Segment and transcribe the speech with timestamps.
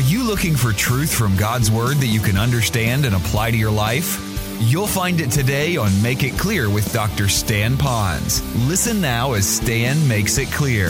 [0.00, 3.56] Are you looking for truth from God's Word that you can understand and apply to
[3.58, 4.18] your life?
[4.58, 7.28] You'll find it today on Make It Clear with Dr.
[7.28, 8.40] Stan Ponz.
[8.66, 10.88] Listen now as Stan makes it clear.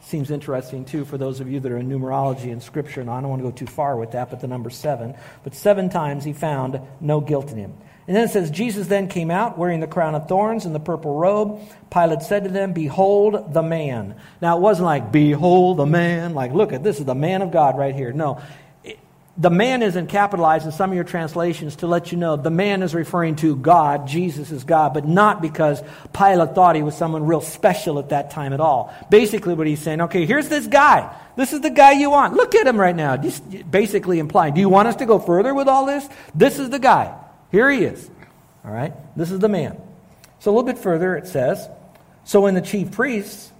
[0.00, 3.20] Seems interesting too for those of you that are in numerology and scripture, and I
[3.20, 5.14] don't want to go too far with that, but the number seven.
[5.44, 7.74] But seven times he found no guilt in him.
[8.06, 10.80] And then it says, Jesus then came out wearing the crown of thorns and the
[10.80, 11.60] purple robe.
[11.90, 14.16] Pilate said to them, Behold the man.
[14.42, 17.50] Now, it wasn't like, Behold the man, like, look at this is the man of
[17.50, 18.12] God right here.
[18.12, 18.42] No.
[19.38, 22.82] the man isn't capitalized in some of your translations to let you know the man
[22.82, 25.82] is referring to God, Jesus is God, but not because
[26.12, 28.94] Pilate thought he was someone real special at that time at all.
[29.08, 31.10] Basically, what he's saying, okay, here's this guy.
[31.36, 32.34] This is the guy you want.
[32.34, 33.16] Look at him right now.
[33.16, 36.06] Just basically implying, do you want us to go further with all this?
[36.34, 37.18] This is the guy.
[37.54, 38.10] Here he is.
[38.64, 38.92] All right?
[39.16, 39.80] This is the man.
[40.40, 41.68] So a little bit further, it says
[42.24, 43.52] So when the chief priests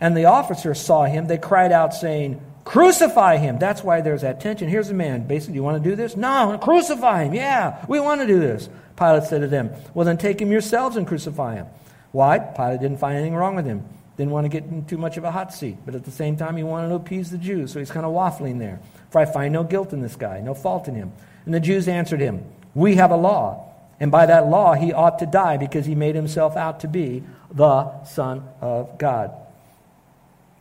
[0.00, 3.58] and the officers saw him, they cried out, saying, Crucify him.
[3.58, 4.68] That's why there's that tension.
[4.68, 5.26] Here's the man.
[5.26, 6.16] Basically, you want to do this?
[6.16, 7.34] No, crucify him.
[7.34, 8.68] Yeah, we want to do this.
[8.96, 11.66] Pilate said to them, Well, then take him yourselves and crucify him.
[12.12, 12.38] Why?
[12.38, 13.84] Pilate didn't find anything wrong with him.
[14.16, 15.78] Didn't want to get in too much of a hot seat.
[15.84, 17.72] But at the same time, he wanted to appease the Jews.
[17.72, 18.78] So he's kind of waffling there.
[19.10, 21.10] For I find no guilt in this guy, no fault in him.
[21.44, 25.18] And the Jews answered him, we have a law, and by that law he ought
[25.18, 29.32] to die because he made himself out to be the Son of God.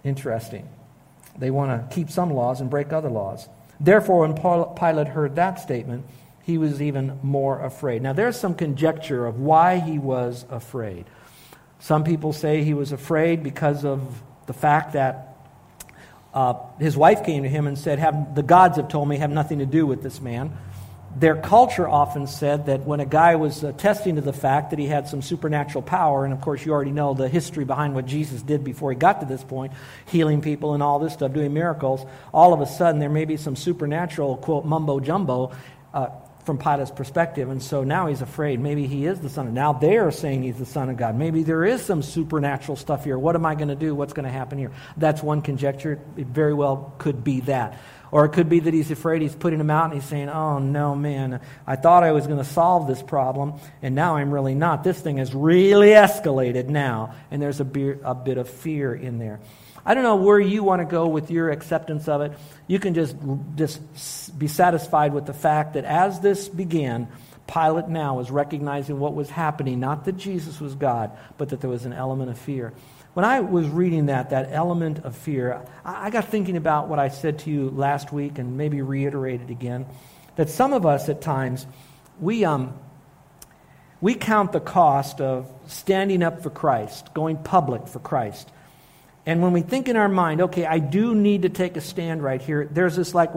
[0.03, 0.68] Interesting.
[1.38, 3.48] They want to keep some laws and break other laws.
[3.80, 4.36] Therefore, when
[4.76, 6.06] Pilate heard that statement,
[6.44, 8.02] he was even more afraid.
[8.02, 11.06] Now, there's some conjecture of why he was afraid.
[11.80, 15.36] Some people say he was afraid because of the fact that
[16.34, 19.31] uh, his wife came to him and said, have, The gods have told me have
[19.31, 20.58] nothing to do with this man
[21.16, 24.88] their culture often said that when a guy was attesting to the fact that he
[24.88, 28.41] had some supernatural power, and of course you already know the history behind what Jesus
[28.41, 29.74] did before he got to this point,
[30.06, 33.38] healing people and all this stuff, doing miracles, all of a sudden there may be
[33.38, 35.52] some supernatural, quote, mumbo jumbo
[35.94, 36.08] uh,
[36.46, 37.50] from Pilate's perspective.
[37.50, 38.59] And so now he's afraid.
[38.59, 41.16] Maybe he is the Son of Now they are saying he's the Son of God.
[41.16, 43.18] Maybe there is some supernatural stuff here.
[43.18, 43.94] What am I going to do?
[43.94, 44.72] What's going to happen here?
[44.97, 46.00] That's one conjecture.
[46.18, 47.80] It very well could be that.
[48.12, 50.59] Or it could be that he's afraid he's putting him out and he's saying, Oh,
[50.59, 54.53] no, man, I thought I was going to solve this problem, and now I'm really
[54.53, 54.84] not.
[54.84, 59.18] This thing has really escalated now, and there's a, be- a bit of fear in
[59.18, 59.40] there.
[59.86, 62.34] I don't know where you want to go with your acceptance of it.
[62.68, 63.16] You can just,
[63.56, 67.08] just be satisfied with the fact that as this began,
[67.47, 71.69] Pilate now was recognizing what was happening, not that Jesus was God, but that there
[71.69, 72.74] was an element of fear.
[73.14, 77.09] When I was reading that, that element of fear, I got thinking about what I
[77.09, 79.86] said to you last week and maybe reiterated again.
[80.38, 81.68] That some of us at times,
[82.22, 82.74] we, um,
[84.00, 88.50] we count the cost of standing up for Christ, going public for Christ.
[89.24, 92.24] And when we think in our mind, okay, I do need to take a stand
[92.24, 93.30] right here, there's this like,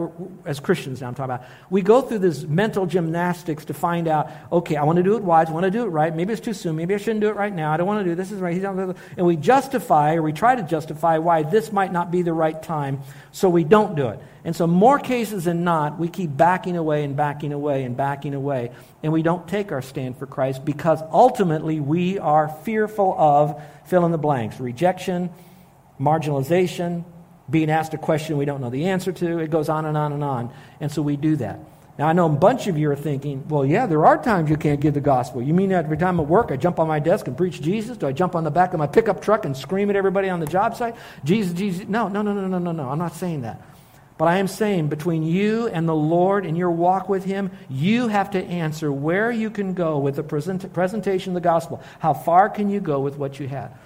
[0.43, 4.31] as Christians now I'm talking about, we go through this mental gymnastics to find out,
[4.51, 6.41] okay, I want to do it wise, I want to do it right, maybe it's
[6.41, 8.31] too soon, maybe I shouldn't do it right now, I don't want to do this,
[8.31, 8.55] is right.
[8.55, 12.61] And we justify, or we try to justify why this might not be the right
[12.63, 13.01] time,
[13.31, 14.19] so we don't do it.
[14.43, 18.33] And so, more cases than not, we keep backing away and backing away and backing
[18.33, 18.71] away,
[19.03, 24.05] and we don't take our stand for Christ because ultimately we are fearful of fill
[24.05, 25.29] in the blanks rejection
[25.99, 27.03] marginalization,
[27.49, 29.39] being asked a question we don't know the answer to.
[29.39, 30.51] It goes on and on and on.
[30.79, 31.59] And so we do that.
[31.97, 34.57] Now, I know a bunch of you are thinking, well, yeah, there are times you
[34.57, 35.41] can't give the gospel.
[35.41, 37.95] You mean every time at work I jump on my desk and preach Jesus?
[37.95, 40.41] Do I jump on the back of my pickup truck and scream at everybody on
[40.41, 40.95] the job site?
[41.23, 41.87] Jesus, Jesus.
[41.87, 42.89] No, no, no, no, no, no, no.
[42.89, 43.61] I'm not saying that.
[44.17, 48.07] But I am saying between you and the Lord and your walk with Him, you
[48.07, 51.81] have to answer where you can go with the present, presentation of the gospel.
[51.99, 53.77] How far can you go with what you have?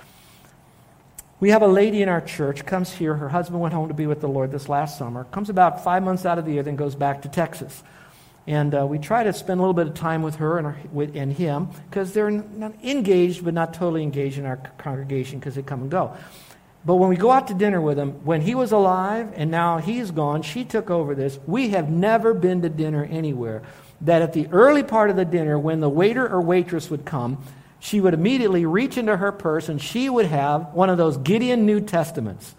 [1.41, 3.15] We have a lady in our church, comes here.
[3.15, 6.03] Her husband went home to be with the Lord this last summer, comes about five
[6.03, 7.81] months out of the year, then goes back to Texas.
[8.45, 10.77] And uh, we try to spend a little bit of time with her and, her,
[10.91, 15.61] with, and him because they're engaged, but not totally engaged in our congregation because they
[15.61, 16.17] come and go.
[16.83, 19.77] But when we go out to dinner with him, when he was alive and now
[19.77, 21.39] he's gone, she took over this.
[21.45, 23.61] We have never been to dinner anywhere
[24.01, 27.41] that at the early part of the dinner, when the waiter or waitress would come,
[27.79, 31.65] she would immediately reach into her purse and she would have one of those Gideon
[31.65, 32.55] New Testaments.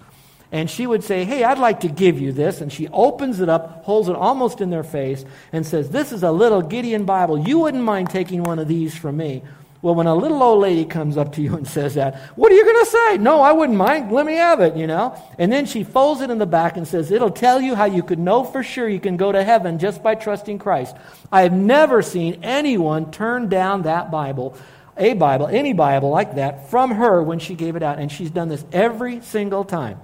[0.53, 2.61] And she would say, Hey, I'd like to give you this.
[2.61, 6.23] And she opens it up, holds it almost in their face, and says, This is
[6.23, 7.39] a little Gideon Bible.
[7.47, 9.43] You wouldn't mind taking one of these from me.
[9.83, 12.55] Well, when a little old lady comes up to you and says that, what are
[12.55, 13.17] you going to say?
[13.17, 14.13] No, I wouldn't mind.
[14.13, 15.17] Let me have it, you know?
[15.39, 18.03] And then she folds it in the back and says, it'll tell you how you
[18.03, 20.95] could know for sure you can go to heaven just by trusting Christ.
[21.33, 24.55] I have never seen anyone turn down that Bible
[24.97, 27.99] a Bible, any Bible like that, from her when she gave it out.
[27.99, 29.99] And she's done this every single time.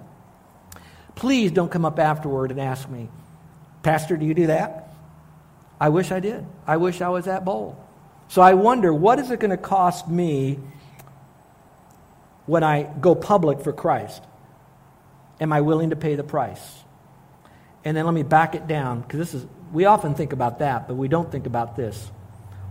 [1.14, 3.08] Please don't come up afterward and ask me,
[3.82, 4.94] Pastor, do you do that?
[5.80, 6.44] I wish I did.
[6.66, 7.76] I wish I was that bold.
[8.28, 10.58] So I wonder, what is it going to cost me
[12.46, 14.22] when I go public for Christ?
[15.40, 16.60] Am I willing to pay the price?
[17.84, 20.88] And then let me back it down, because this is, we often think about that,
[20.88, 22.10] but we don't think about this.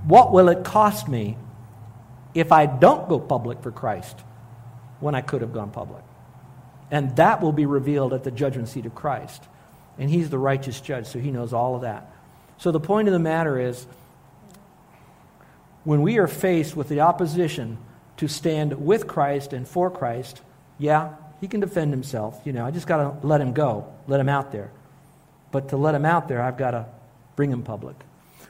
[0.05, 1.37] What will it cost me
[2.35, 4.19] if I don't go public for Christ
[4.99, 6.03] when I could have gone public?
[6.91, 9.41] And that will be revealed at the judgment seat of Christ.
[9.97, 12.11] And he's the righteous judge, so he knows all of that.
[12.57, 13.87] So the point of the matter is
[15.83, 17.77] when we are faced with the opposition
[18.17, 20.41] to stand with Christ and for Christ,
[20.77, 22.39] yeah, he can defend himself.
[22.43, 24.71] You know, I just got to let him go, let him out there.
[25.51, 26.85] But to let him out there, I've got to
[27.35, 27.95] bring him public.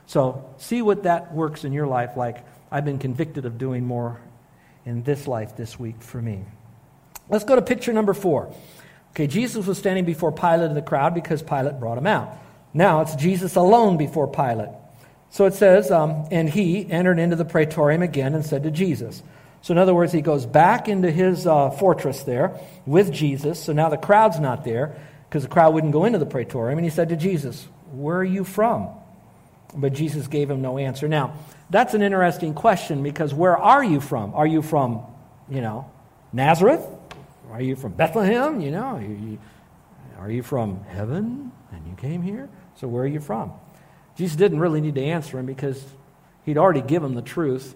[0.07, 2.43] So see what that works in your life like
[2.75, 4.19] I've been convicted of doing more
[4.85, 6.43] in this life this week for me.
[7.29, 8.53] Let's go to picture number four.
[9.11, 12.37] Okay, Jesus was standing before Pilate in the crowd because Pilate brought him out.
[12.73, 14.71] Now it's Jesus alone before Pilate.
[15.29, 19.23] So it says, um, and he entered into the praetorium again and said to Jesus.
[19.61, 23.57] So, in other words, he goes back into his uh, fortress there with Jesus.
[23.57, 24.97] So now the crowd's not there
[25.29, 26.77] because the crowd wouldn't go into the praetorium.
[26.77, 28.89] And he said to Jesus, Where are you from?
[29.75, 31.07] But Jesus gave him no answer.
[31.07, 31.33] Now,
[31.69, 34.33] that's an interesting question because where are you from?
[34.33, 35.03] Are you from,
[35.49, 35.91] you know,
[36.31, 36.85] Nazareth?
[37.51, 38.61] Are you from Bethlehem?
[38.61, 39.39] You know, are you,
[40.17, 42.49] are you from heaven and you came here?
[42.75, 43.51] So where are you from?
[44.17, 45.83] Jesus didn't really need to answer him because
[46.45, 47.75] he'd already given the truth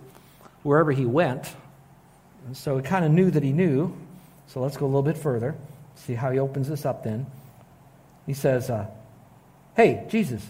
[0.63, 1.53] wherever he went.
[2.45, 3.95] And so he kind of knew that he knew.
[4.47, 5.55] So let's go a little bit further.
[5.95, 7.25] See how he opens this up then.
[8.25, 8.87] He says, uh,
[9.75, 10.45] Hey, Jesus,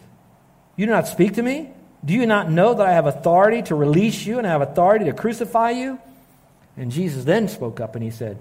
[0.79, 1.69] you do not speak to me?
[2.05, 5.03] Do you not know that I have authority to release you and I have authority
[5.05, 5.99] to crucify you?
[6.77, 8.37] And Jesus then spoke up and he said,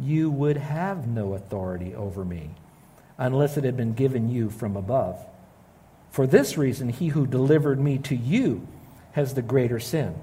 [0.00, 2.50] You would have no authority over me
[3.18, 5.18] unless it had been given you from above.
[6.12, 8.68] For this reason, he who delivered me to you
[9.10, 10.14] has the greater sin.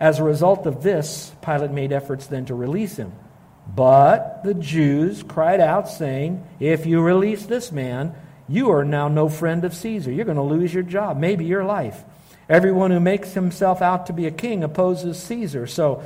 [0.00, 3.12] As a result of this, Pilate made efforts then to release him.
[3.72, 8.16] But the Jews cried out, saying, If you release this man,
[8.48, 10.10] you are now no friend of Caesar.
[10.10, 12.02] You're going to lose your job, maybe your life.
[12.48, 15.66] Everyone who makes himself out to be a king opposes Caesar.
[15.66, 16.02] So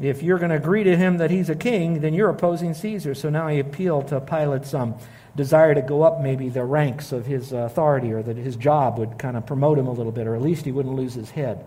[0.00, 3.14] if you're going to agree to him that he's a king, then you're opposing Caesar.
[3.14, 4.94] So now he appealed to Pilate's um,
[5.34, 9.18] desire to go up maybe the ranks of his authority or that his job would
[9.18, 11.64] kind of promote him a little bit, or at least he wouldn't lose his head.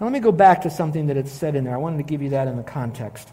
[0.00, 1.74] Now, let me go back to something that it said in there.
[1.74, 3.28] I wanted to give you that in the context.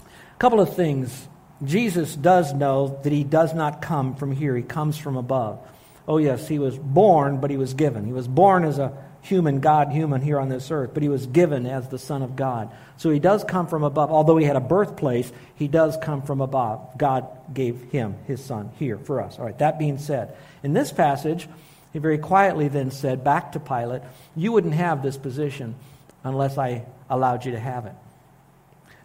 [0.00, 1.28] A couple of things.
[1.64, 5.58] Jesus does know that he does not come from here, he comes from above.
[6.08, 8.04] Oh, yes, he was born, but he was given.
[8.04, 8.92] He was born as a
[9.22, 12.36] human, God human here on this earth, but he was given as the Son of
[12.36, 12.70] God.
[12.96, 14.10] So he does come from above.
[14.10, 16.96] Although he had a birthplace, he does come from above.
[16.96, 19.38] God gave him, his Son, here for us.
[19.38, 21.48] All right, that being said, in this passage,
[21.92, 24.02] he very quietly then said back to Pilate,
[24.36, 25.74] You wouldn't have this position
[26.22, 27.94] unless I allowed you to have it.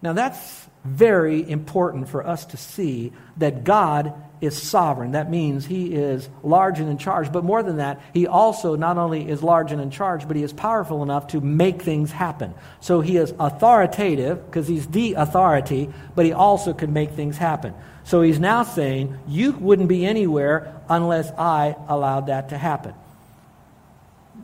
[0.01, 5.11] Now, that's very important for us to see that God is sovereign.
[5.11, 7.31] That means he is large and in charge.
[7.31, 10.41] But more than that, he also not only is large and in charge, but he
[10.41, 12.55] is powerful enough to make things happen.
[12.79, 17.75] So he is authoritative because he's the authority, but he also can make things happen.
[18.03, 22.95] So he's now saying, You wouldn't be anywhere unless I allowed that to happen.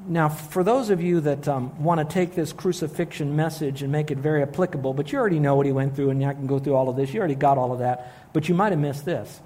[0.09, 4.09] Now, for those of you that um, want to take this crucifixion message and make
[4.09, 6.59] it very applicable, but you already know what he went through, and I can go
[6.59, 7.13] through all of this.
[7.13, 9.41] You already got all of that, but you might have missed this.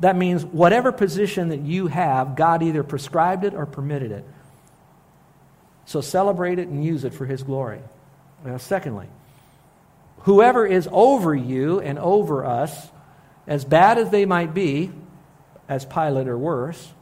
[0.00, 4.24] That means whatever position that you have, God either prescribed it or permitted it.
[5.86, 7.80] So celebrate it and use it for his glory.
[8.44, 9.06] Now, secondly,
[10.18, 12.90] whoever is over you and over us
[13.46, 14.92] as bad as they might be,
[15.66, 16.92] as Pilate or worse,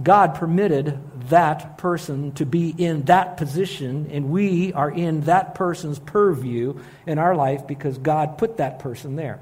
[0.00, 5.98] God permitted that person to be in that position, and we are in that person's
[5.98, 9.40] purview in our life because God put that person there.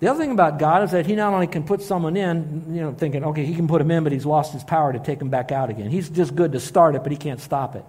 [0.00, 2.80] The other thing about God is that He not only can put someone in, you
[2.80, 5.20] know, thinking, okay, He can put him in, but He's lost His power to take
[5.20, 5.90] him back out again.
[5.90, 7.84] He's just good to start it, but He can't stop it.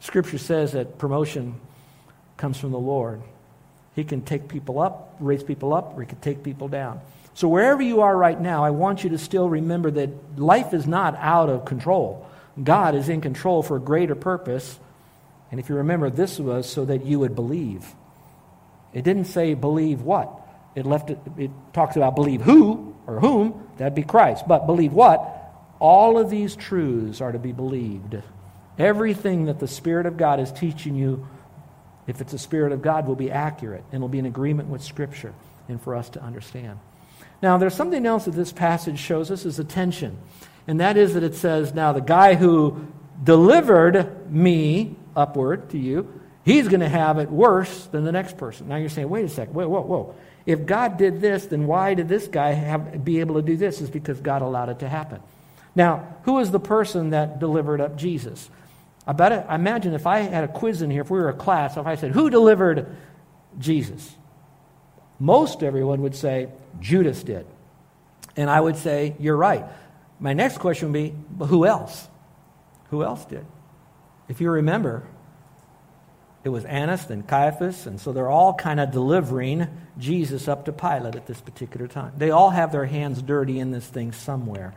[0.00, 1.60] Scripture says that promotion
[2.36, 3.20] comes from the Lord.
[3.94, 7.00] He can take people up, raise people up, or he can take people down.
[7.38, 10.88] So wherever you are right now, I want you to still remember that life is
[10.88, 12.26] not out of control.
[12.60, 14.76] God is in control for a greater purpose.
[15.52, 17.86] And if you remember, this was so that you would believe.
[18.92, 20.28] It didn't say believe what.
[20.74, 24.48] It left it, it talks about believe who or whom, that'd be Christ.
[24.48, 25.20] But believe what?
[25.78, 28.20] All of these truths are to be believed.
[28.80, 31.28] Everything that the Spirit of God is teaching you
[32.08, 34.82] if it's the Spirit of God, will be accurate and will be in agreement with
[34.82, 35.34] Scripture
[35.68, 36.80] and for us to understand.
[37.40, 40.18] Now, there's something else that this passage shows us is a tension.
[40.66, 42.86] And that is that it says, now the guy who
[43.22, 48.68] delivered me upward to you, he's going to have it worse than the next person.
[48.68, 50.14] Now you're saying, wait a second, wait, whoa, whoa.
[50.46, 53.80] If God did this, then why did this guy have, be able to do this?
[53.80, 55.20] Is because God allowed it to happen.
[55.74, 58.48] Now, who is the person that delivered up Jesus?
[59.06, 61.34] I bet I imagine if I had a quiz in here, if we were a
[61.34, 62.94] class, if I said, Who delivered
[63.58, 64.14] Jesus?
[65.18, 66.48] Most everyone would say,
[66.80, 67.46] Judas did.
[68.36, 69.64] And I would say, You're right.
[70.20, 72.08] My next question would be, But who else?
[72.90, 73.44] Who else did?
[74.28, 75.04] If you remember,
[76.44, 79.66] it was Annas and Caiaphas, and so they're all kind of delivering
[79.98, 82.12] Jesus up to Pilate at this particular time.
[82.16, 84.74] They all have their hands dirty in this thing somewhere.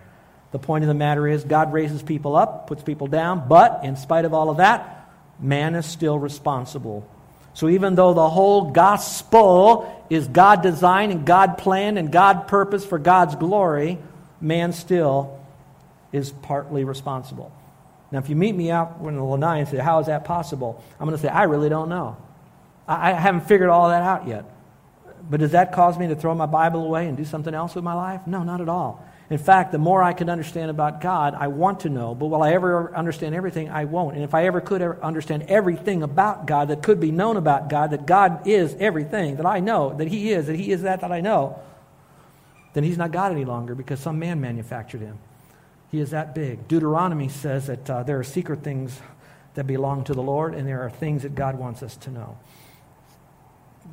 [0.51, 3.95] The point of the matter is, God raises people up, puts people down, but in
[3.95, 7.07] spite of all of that, man is still responsible.
[7.53, 12.87] So even though the whole gospel is God designed and God planned and God purposed
[12.87, 13.99] for God's glory,
[14.39, 15.39] man still
[16.11, 17.51] is partly responsible.
[18.11, 20.83] Now, if you meet me out in the Lanai and say, How is that possible?
[20.99, 22.17] I'm going to say, I really don't know.
[22.87, 24.43] I haven't figured all that out yet.
[25.29, 27.83] But does that cause me to throw my Bible away and do something else with
[27.83, 28.21] my life?
[28.25, 29.05] No, not at all.
[29.31, 32.13] In fact, the more I can understand about God, I want to know.
[32.13, 33.69] But will I ever understand everything?
[33.69, 34.15] I won't.
[34.15, 37.69] And if I ever could ever understand everything about God that could be known about
[37.69, 40.99] God, that God is everything that I know, that He is, that He is that
[40.99, 41.57] that I know,
[42.73, 45.17] then He's not God any longer because some man manufactured Him.
[45.91, 46.67] He is that big.
[46.67, 48.99] Deuteronomy says that uh, there are secret things
[49.53, 52.37] that belong to the Lord, and there are things that God wants us to know.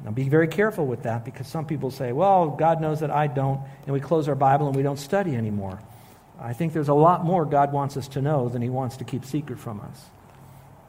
[0.05, 3.27] Now, be very careful with that because some people say, well, God knows that I
[3.27, 5.81] don't, and we close our Bible and we don't study anymore.
[6.41, 9.05] I think there's a lot more God wants us to know than He wants to
[9.05, 10.05] keep secret from us.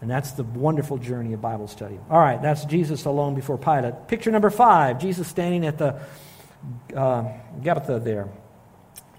[0.01, 1.99] And that's the wonderful journey of Bible study.
[2.09, 4.07] All right, that's Jesus alone before Pilate.
[4.07, 5.99] Picture number five Jesus standing at the
[6.95, 7.25] uh,
[7.61, 8.29] Gabbatha there.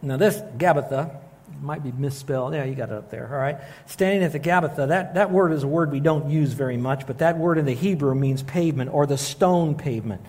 [0.03, 1.21] Now, this Gabbatha
[1.61, 2.55] might be misspelled.
[2.55, 3.29] Yeah, you got it up there.
[3.31, 3.59] All right.
[3.87, 7.07] Standing at the Gabbatha, that, that word is a word we don't use very much,
[7.07, 10.23] but that word in the Hebrew means pavement or the stone pavement.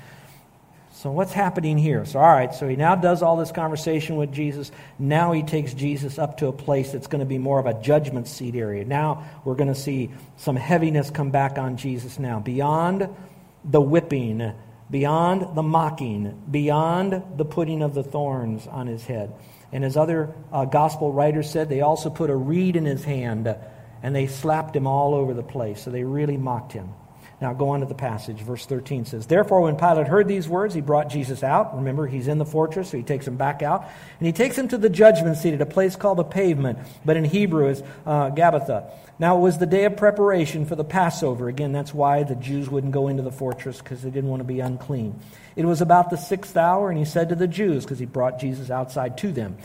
[1.02, 2.06] So, what's happening here?
[2.06, 4.72] So, all right, so he now does all this conversation with Jesus.
[5.00, 7.74] Now he takes Jesus up to a place that's going to be more of a
[7.82, 8.86] judgment seat area.
[8.86, 12.40] Now we're going to see some heaviness come back on Jesus now.
[12.40, 13.10] Beyond
[13.66, 14.54] the whipping,
[14.92, 19.34] beyond the mocking, beyond the putting of the thorns on his head.
[19.72, 23.56] And as other uh, gospel writers said, they also put a reed in his hand
[24.04, 25.82] and they slapped him all over the place.
[25.82, 26.94] So they really mocked him.
[27.42, 28.38] Now go on to the passage.
[28.38, 31.76] Verse 13 says, Therefore, when Pilate heard these words, he brought Jesus out.
[31.76, 33.90] Remember, he's in the fortress, so he takes him back out.
[34.20, 37.18] And he takes him to the judgment seat at a place called the pavement, but
[37.18, 38.92] in Hebrew is uh, Gabbatha.
[39.18, 41.50] Now it was the day of preparation for the Passover.
[41.50, 44.48] Again, that's why the Jews wouldn't go into the fortress, because they didn't want to
[44.48, 45.20] be unclean.
[45.56, 48.40] It was about the sixth hour, and he said to the Jews, because he brought
[48.40, 49.58] Jesus outside to them,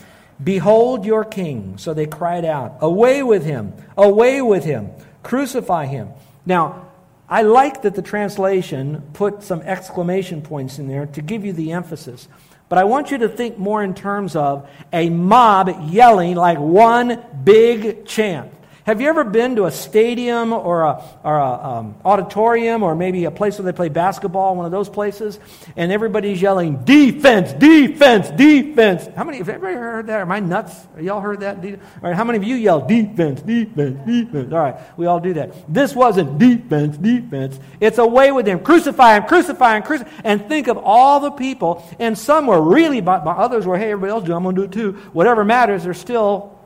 [0.43, 1.77] Behold your king.
[1.77, 3.73] So they cried out, Away with him!
[3.95, 4.89] Away with him!
[5.21, 6.09] Crucify him.
[6.45, 6.86] Now,
[7.29, 11.73] I like that the translation put some exclamation points in there to give you the
[11.73, 12.27] emphasis.
[12.69, 17.23] But I want you to think more in terms of a mob yelling like one
[17.43, 18.51] big chant.
[18.87, 23.25] Have you ever been to a stadium or a, or a um, auditorium or maybe
[23.25, 25.41] a place where they play basketball, one of those places,
[25.75, 29.05] and everybody's yelling, defense, defense, defense?
[29.13, 30.21] How many, have ever heard that?
[30.21, 30.73] Am I nuts?
[31.01, 31.57] Y'all heard that?
[31.57, 34.53] All right, how many of you yell defense, defense, defense?
[34.53, 35.53] All right, we all do that.
[35.67, 37.59] This wasn't defense, defense.
[37.81, 38.61] It's away with him.
[38.61, 40.21] Crucify him, crucify him, crucify him.
[40.23, 44.11] And think of all the people, and some were really, but others were, hey, everybody
[44.11, 44.93] else do, I'm going to do it too.
[45.11, 46.57] Whatever matters, they're still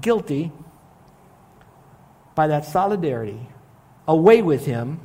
[0.00, 0.52] guilty
[2.36, 3.48] by that solidarity,
[4.06, 5.00] away with him,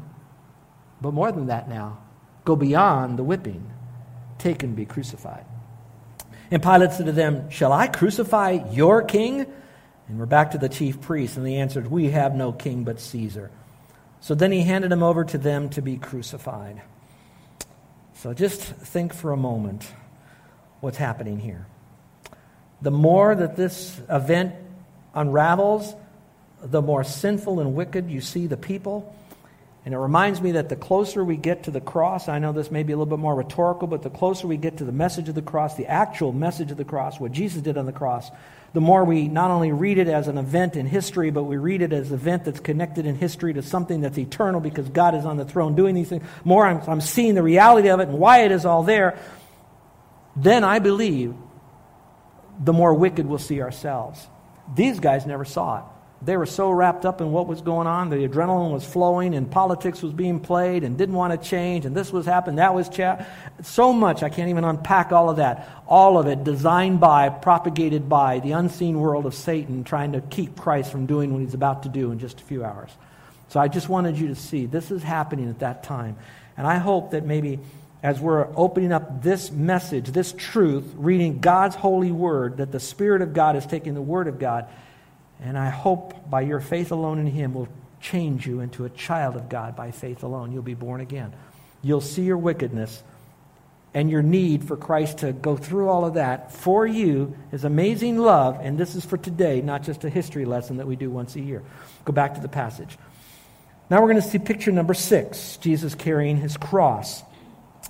[1.01, 1.97] but more than that now,
[2.45, 3.71] go beyond the whipping,
[4.38, 5.45] take and be crucified.
[6.51, 9.47] And Pilate said to them, Shall I crucify your king?
[10.07, 13.00] And we're back to the chief priests, and they answered, We have no king but
[13.00, 13.50] Caesar.
[14.19, 16.81] So then he handed him over to them to be crucified.
[18.15, 19.88] So just think for a moment
[20.81, 21.65] what's happening here.
[22.81, 24.53] The more that this event
[25.15, 25.95] unravels,
[26.63, 29.15] the more sinful and wicked you see the people.
[29.83, 32.69] And it reminds me that the closer we get to the cross, I know this
[32.69, 35.27] may be a little bit more rhetorical, but the closer we get to the message
[35.27, 38.29] of the cross, the actual message of the cross, what Jesus did on the cross,
[38.73, 41.81] the more we not only read it as an event in history, but we read
[41.81, 45.25] it as an event that's connected in history to something that's eternal because God is
[45.25, 46.23] on the throne doing these things.
[46.43, 49.17] More I'm, I'm seeing the reality of it and why it is all there.
[50.35, 51.33] Then I believe
[52.63, 54.25] the more wicked we'll see ourselves.
[54.73, 55.83] These guys never saw it.
[56.23, 58.09] They were so wrapped up in what was going on.
[58.09, 61.95] The adrenaline was flowing, and politics was being played, and didn't want to change, and
[61.95, 62.89] this was happening, that was.
[63.63, 65.67] So much, I can't even unpack all of that.
[65.87, 70.55] All of it designed by, propagated by the unseen world of Satan, trying to keep
[70.55, 72.91] Christ from doing what he's about to do in just a few hours.
[73.49, 76.17] So I just wanted you to see this is happening at that time.
[76.55, 77.59] And I hope that maybe
[78.03, 83.21] as we're opening up this message, this truth, reading God's holy word, that the Spirit
[83.21, 84.67] of God is taking the word of God
[85.41, 87.67] and I hope by your faith alone in Him will
[88.00, 90.51] change you into a child of God by faith alone.
[90.51, 91.33] You'll be born again.
[91.81, 93.03] You'll see your wickedness
[93.93, 98.17] and your need for Christ to go through all of that for you is amazing
[98.17, 98.60] love.
[98.62, 101.41] And this is for today, not just a history lesson that we do once a
[101.41, 101.62] year.
[102.05, 102.98] Go back to the passage.
[103.89, 107.24] Now we're going to see picture number six Jesus carrying his cross.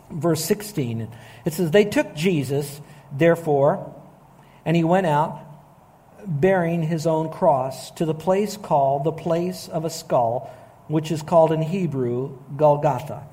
[0.09, 1.07] Verse 16.
[1.45, 2.81] It says, They took Jesus,
[3.11, 3.93] therefore,
[4.65, 5.39] and he went out
[6.25, 10.53] bearing his own cross to the place called the place of a skull,
[10.87, 13.23] which is called in Hebrew Golgotha.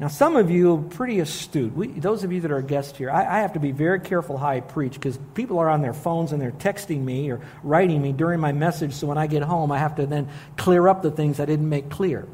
[0.00, 1.74] Now, some of you are pretty astute.
[1.74, 4.38] We, those of you that are guests here, I, I have to be very careful
[4.38, 8.00] how I preach because people are on their phones and they're texting me or writing
[8.00, 8.94] me during my message.
[8.94, 11.68] So when I get home, I have to then clear up the things I didn't
[11.68, 12.26] make clear.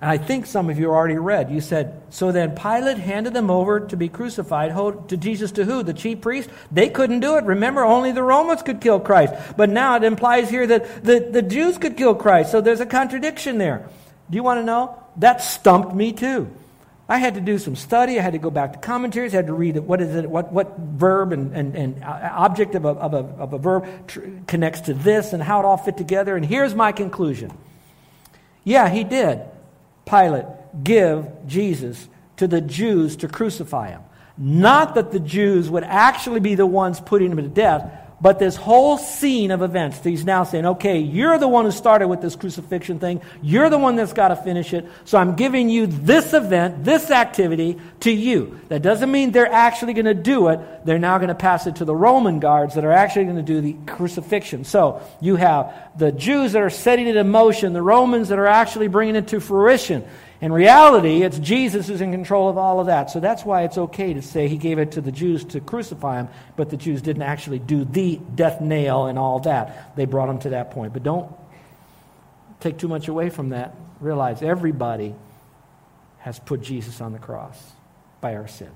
[0.00, 1.50] And I think some of you already read.
[1.50, 4.72] You said, So then Pilate handed them over to be crucified.
[5.08, 5.82] To Jesus to who?
[5.82, 6.48] The chief priest?
[6.70, 7.44] They couldn't do it.
[7.44, 9.34] Remember, only the Romans could kill Christ.
[9.56, 12.52] But now it implies here that the, the Jews could kill Christ.
[12.52, 13.88] So there's a contradiction there.
[14.30, 15.02] Do you want to know?
[15.16, 16.48] That stumped me too.
[17.08, 18.20] I had to do some study.
[18.20, 19.32] I had to go back to commentaries.
[19.32, 22.74] I had to read what is it, what, what verb and, and, and uh, object
[22.74, 25.78] of a, of a, of a verb tr- connects to this and how it all
[25.78, 26.36] fit together.
[26.36, 27.50] And here's my conclusion.
[28.62, 29.40] Yeah, he did.
[30.08, 30.46] Pilate
[30.82, 34.02] give Jesus to the Jews to crucify him.
[34.36, 38.56] Not that the Jews would actually be the ones putting him to death, but this
[38.56, 42.34] whole scene of events, he's now saying, okay, you're the one who started with this
[42.34, 43.22] crucifixion thing.
[43.42, 44.86] You're the one that's got to finish it.
[45.04, 48.60] So I'm giving you this event, this activity to you.
[48.68, 50.58] That doesn't mean they're actually going to do it.
[50.84, 53.42] They're now going to pass it to the Roman guards that are actually going to
[53.42, 54.64] do the crucifixion.
[54.64, 58.46] So you have the Jews that are setting it in motion, the Romans that are
[58.48, 60.04] actually bringing it to fruition.
[60.40, 63.10] In reality, it's Jesus who's in control of all of that.
[63.10, 66.20] So that's why it's okay to say he gave it to the Jews to crucify
[66.20, 69.96] him, but the Jews didn't actually do the death nail and all that.
[69.96, 70.92] They brought him to that point.
[70.92, 71.32] But don't
[72.60, 73.74] take too much away from that.
[74.00, 75.14] Realize everybody
[76.20, 77.60] has put Jesus on the cross
[78.20, 78.70] by our sin.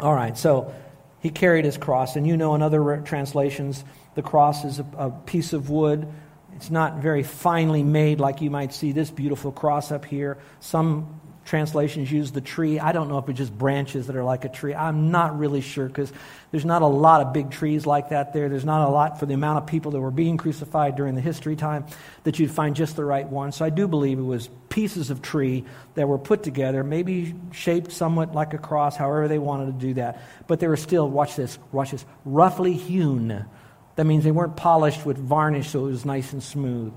[0.00, 0.74] All right, so
[1.20, 3.84] he carried his cross, and you know in other translations,
[4.16, 6.08] the cross is a, a piece of wood
[6.56, 10.38] it's not very finely made like you might see this beautiful cross up here.
[10.60, 12.78] Some translations use the tree.
[12.78, 14.74] I don't know if it's just branches that are like a tree.
[14.74, 16.12] I'm not really sure because
[16.50, 18.48] there's not a lot of big trees like that there.
[18.48, 21.20] There's not a lot for the amount of people that were being crucified during the
[21.20, 21.86] history time
[22.24, 23.50] that you'd find just the right one.
[23.50, 27.92] So I do believe it was pieces of tree that were put together, maybe shaped
[27.92, 30.22] somewhat like a cross, however they wanted to do that.
[30.46, 33.46] But they were still, watch this, watch this, roughly hewn
[33.96, 36.92] that means they weren't polished with varnish so it was nice and smooth.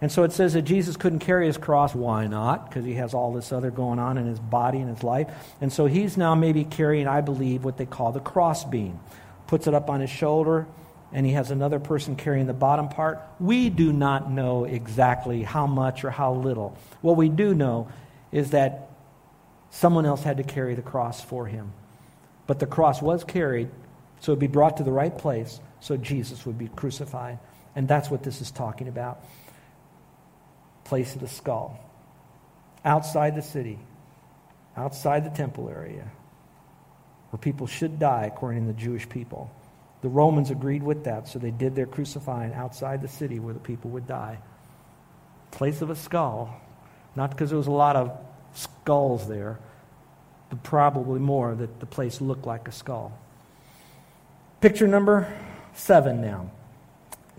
[0.00, 1.94] And so it says that Jesus couldn't carry his cross.
[1.94, 2.68] Why not?
[2.68, 5.28] Because he has all this other going on in his body and his life.
[5.60, 9.00] And so he's now maybe carrying, I believe, what they call the crossbeam.
[9.48, 10.68] Puts it up on his shoulder,
[11.12, 13.20] and he has another person carrying the bottom part.
[13.40, 16.76] We do not know exactly how much or how little.
[17.00, 17.88] What we do know
[18.30, 18.90] is that
[19.70, 21.72] someone else had to carry the cross for him.
[22.46, 23.68] But the cross was carried,
[24.20, 27.38] so it would be brought to the right place so Jesus would be crucified.
[27.74, 29.22] And that's what this is talking about.
[30.84, 31.78] Place of the skull.
[32.84, 33.78] Outside the city,
[34.76, 36.10] outside the temple area,
[37.30, 39.50] where people should die according to the Jewish people.
[40.00, 43.60] The Romans agreed with that, so they did their crucifying outside the city where the
[43.60, 44.38] people would die.
[45.50, 46.60] Place of a skull,
[47.16, 48.16] not because there was a lot of
[48.54, 49.58] skulls there,
[50.50, 53.12] but probably more that the place looked like a skull.
[54.60, 55.32] Picture number
[55.78, 56.50] 7 now.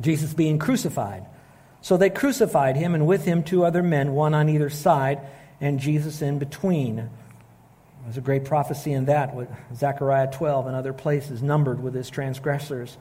[0.01, 1.25] Jesus being crucified.
[1.81, 5.19] So they crucified him, and with him two other men, one on either side,
[5.61, 7.09] and Jesus in between.
[8.03, 12.09] There's a great prophecy in that, with Zechariah 12 and other places, numbered with his
[12.09, 12.97] transgressors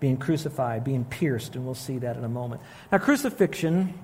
[0.00, 2.60] being crucified, being pierced, and we'll see that in a moment.
[2.90, 3.94] Now, crucifixion,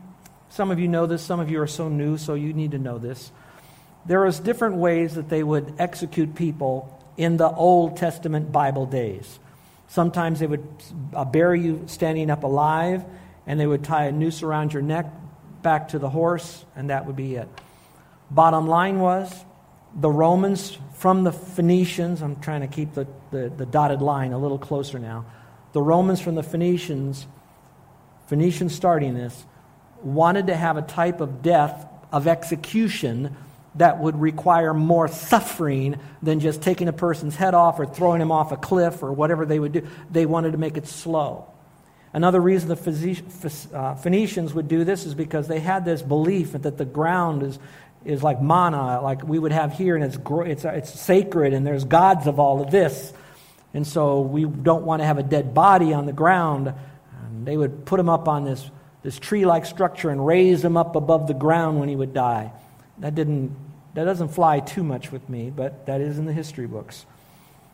[0.51, 2.79] some of you know this, some of you are so new, so you need to
[2.79, 3.33] know this.
[4.05, 9.39] There was different ways that they would execute people in the Old Testament Bible days.
[9.89, 10.67] Sometimes they would
[11.15, 13.05] uh, bury you standing up alive,
[13.47, 15.07] and they would tie a noose around your neck
[15.63, 17.49] back to the horse, and that would be it.
[18.31, 19.45] Bottom line was
[19.95, 24.39] the Romans from the Phoenicians, I'm trying to keep the, the, the dotted line a
[24.39, 25.25] little closer now.
[25.73, 27.27] The Romans from the Phoenicians
[28.27, 29.47] Phoenicians starting this,
[30.03, 33.37] wanted to have a type of death of execution
[33.77, 38.33] that would require more suffering than just taking a person's head off or throwing him
[38.33, 39.87] off a cliff or whatever they would do.
[40.11, 41.47] They wanted to make it slow.
[42.13, 46.79] Another reason the uh, Phoenicians would do this is because they had this belief that
[46.79, 47.59] the ground is,
[48.05, 51.85] is like mana, like we would have here, and it's, it's, it's sacred, and there's
[51.85, 53.13] gods of all of this.
[53.75, 56.73] And so we don't want to have a dead body on the ground.
[57.27, 58.71] And they would put him up on this,
[59.03, 62.53] this tree like structure and raise him up above the ground when he would die.
[63.01, 63.55] That, didn't,
[63.97, 67.07] that doesn't fly too much with me, but that is in the history books.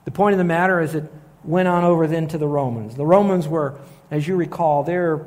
[0.04, 2.94] The point of the matter is it went on over then to the Romans.
[2.94, 5.26] The Romans were, as you recall, they're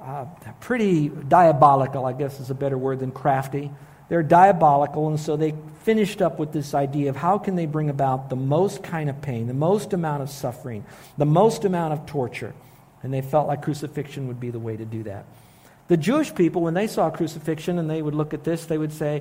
[0.00, 0.24] uh,
[0.60, 3.70] pretty diabolical, I guess is a better word than crafty.
[4.08, 7.90] They're diabolical, and so they finished up with this idea of how can they bring
[7.90, 10.86] about the most kind of pain, the most amount of suffering,
[11.18, 12.54] the most amount of torture.
[13.02, 15.26] And they felt like crucifixion would be the way to do that.
[15.88, 18.92] The Jewish people, when they saw crucifixion and they would look at this, they would
[18.92, 19.20] say,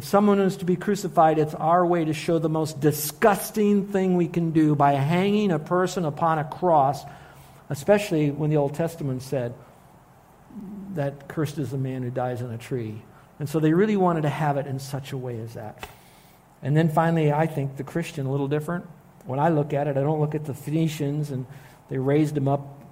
[0.00, 4.16] if someone is to be crucified, it's our way to show the most disgusting thing
[4.16, 7.04] we can do by hanging a person upon a cross,
[7.68, 9.52] especially when the Old Testament said
[10.94, 13.02] that cursed is the man who dies on a tree.
[13.38, 15.86] And so they really wanted to have it in such a way as that.
[16.62, 18.86] And then finally, I think the Christian a little different.
[19.26, 21.44] When I look at it, I don't look at the Phoenicians and
[21.90, 22.82] they raised them up,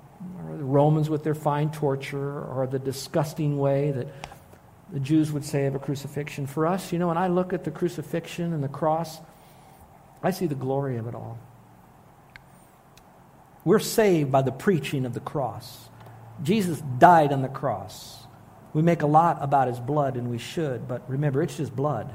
[0.47, 4.09] or the Romans with their fine torture, or the disgusting way that
[4.92, 6.46] the Jews would say of a crucifixion.
[6.46, 9.18] For us, you know, when I look at the crucifixion and the cross,
[10.22, 11.38] I see the glory of it all.
[13.64, 15.88] We're saved by the preaching of the cross.
[16.42, 18.16] Jesus died on the cross.
[18.72, 22.14] We make a lot about his blood, and we should, but remember, it's just blood.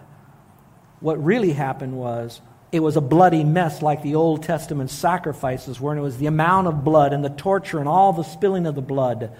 [0.99, 5.91] What really happened was it was a bloody mess like the Old Testament sacrifices were,
[5.91, 8.73] and it was the amount of blood and the torture and all the spilling of
[8.73, 9.31] the blood.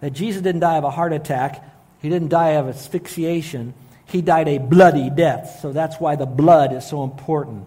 [0.00, 1.64] That Jesus didn't die of a heart attack,
[2.00, 3.74] he didn't die of asphyxiation,
[4.06, 5.58] he died a bloody death.
[5.60, 7.66] So that's why the blood is so important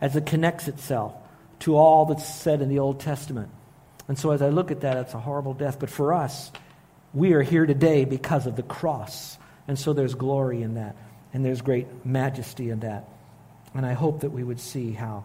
[0.00, 1.14] as it connects itself
[1.60, 3.50] to all that's said in the Old Testament.
[4.08, 5.78] And so as I look at that, it's a horrible death.
[5.78, 6.50] But for us,
[7.14, 9.38] we are here today because of the cross.
[9.68, 10.96] And so there's glory in that,
[11.32, 13.08] and there's great majesty in that.
[13.74, 15.24] And I hope that we would see how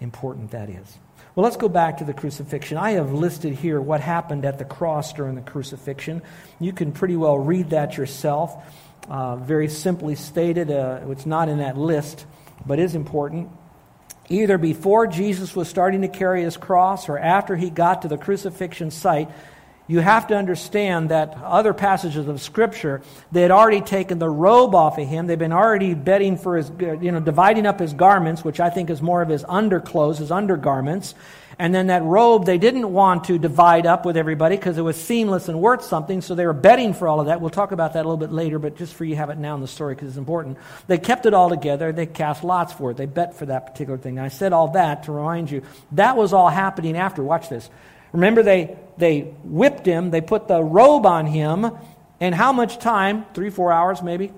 [0.00, 0.98] important that is.
[1.36, 2.78] Well, let's go back to the crucifixion.
[2.78, 6.22] I have listed here what happened at the cross during the crucifixion.
[6.58, 8.56] You can pretty well read that yourself.
[9.06, 12.24] Uh, very simply stated, uh, it's not in that list,
[12.64, 13.50] but is important.
[14.30, 18.16] Either before Jesus was starting to carry his cross or after he got to the
[18.16, 19.28] crucifixion site,
[19.88, 24.74] you have to understand that other passages of Scripture, they had already taken the robe
[24.74, 25.26] off of him.
[25.26, 28.90] They've been already bedding for his, you know, dividing up his garments, which I think
[28.90, 31.14] is more of his underclothes, his undergarments.
[31.58, 34.96] And then that robe, they didn't want to divide up with everybody because it was
[35.02, 37.40] seamless and worth something, so they were betting for all of that.
[37.40, 39.54] We'll talk about that a little bit later, but just for you have it now
[39.54, 40.58] in the story because it's important.
[40.86, 41.92] They kept it all together.
[41.92, 42.98] They cast lots for it.
[42.98, 44.18] They bet for that particular thing.
[44.18, 45.62] I said all that to remind you.
[45.92, 47.22] That was all happening after.
[47.22, 47.70] Watch this.
[48.12, 51.70] Remember, they, they whipped him, they put the robe on him,
[52.20, 53.26] and how much time?
[53.34, 54.32] Three, four hours maybe?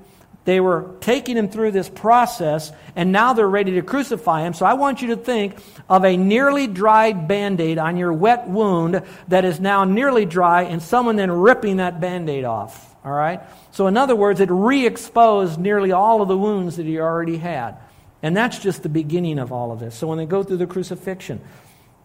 [0.45, 4.55] They were taking him through this process, and now they're ready to crucify him.
[4.55, 5.59] So I want you to think
[5.91, 10.63] of a nearly dried band aid on your wet wound that is now nearly dry,
[10.63, 12.97] and someone then ripping that band aid off.
[13.05, 13.41] All right?
[13.73, 17.37] So, in other words, it re exposed nearly all of the wounds that he already
[17.37, 17.77] had.
[18.23, 19.95] And that's just the beginning of all of this.
[19.95, 21.41] So, when they go through the crucifixion,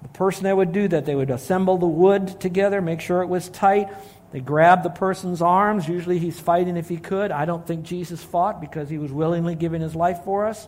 [0.04, 3.28] the person that would do that, they would assemble the wood together, make sure it
[3.28, 3.89] was tight.
[4.32, 5.88] They grab the person's arms.
[5.88, 7.32] Usually he's fighting if he could.
[7.32, 10.68] I don't think Jesus fought because he was willingly giving his life for us.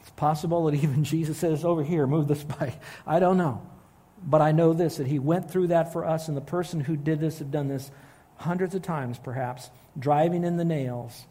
[0.00, 2.78] It's possible that even Jesus says, Over here, move this by.
[3.06, 3.66] I don't know.
[4.24, 6.96] But I know this that he went through that for us, and the person who
[6.96, 7.90] did this had done this
[8.36, 11.26] hundreds of times, perhaps, driving in the nails.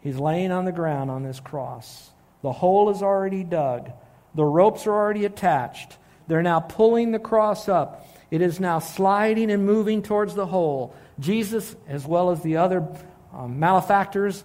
[0.00, 2.10] He's laying on the ground on this cross.
[2.42, 3.90] The hole is already dug.
[4.36, 5.96] The ropes are already attached.
[6.28, 8.06] They're now pulling the cross up.
[8.30, 10.94] It is now sliding and moving towards the hole.
[11.18, 12.86] Jesus, as well as the other
[13.32, 14.44] um, malefactors,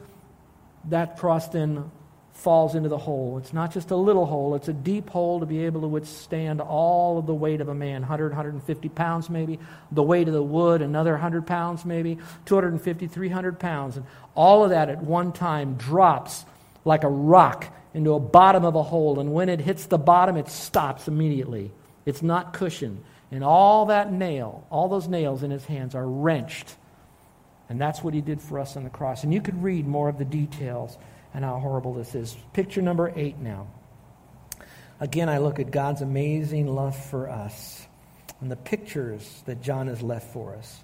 [0.85, 1.91] that cross then
[2.33, 3.37] falls into the hole.
[3.37, 6.61] It's not just a little hole, it's a deep hole to be able to withstand
[6.61, 9.59] all of the weight of a man 100, 150 pounds maybe,
[9.91, 13.97] the weight of the wood, another 100 pounds maybe, 250, 300 pounds.
[13.97, 16.45] And all of that at one time drops
[16.83, 20.37] like a rock into a bottom of a hole, and when it hits the bottom,
[20.37, 21.71] it stops immediately.
[22.05, 23.03] It's not cushioned.
[23.31, 26.75] And all that nail, all those nails in his hands are wrenched.
[27.69, 29.23] And that's what he did for us on the cross.
[29.23, 30.97] And you could read more of the details
[31.33, 32.35] and how horrible this is.
[32.51, 33.67] Picture number eight now.
[34.99, 37.87] Again, I look at God's amazing love for us.
[38.41, 40.83] and the pictures that John has left for us.